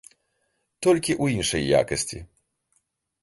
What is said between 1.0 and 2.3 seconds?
ў іншай якасці.